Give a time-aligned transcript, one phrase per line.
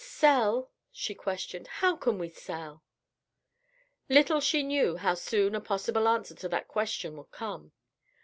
[0.03, 2.81] "Sell?" she questioned, "how can we sell?"
[4.09, 7.71] Little she knew how soon a possible answer to that question would come.